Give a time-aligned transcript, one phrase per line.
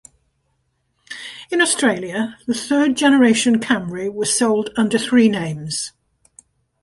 [1.51, 5.91] In Australia, the third generation Camry was sold under three names.